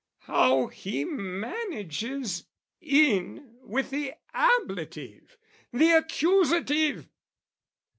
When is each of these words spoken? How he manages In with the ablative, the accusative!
How 0.21 0.65
he 0.65 1.05
manages 1.05 2.47
In 2.79 3.59
with 3.61 3.91
the 3.91 4.15
ablative, 4.33 5.37
the 5.71 5.91
accusative! 5.91 7.07